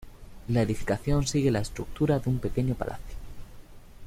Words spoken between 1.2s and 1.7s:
sigue la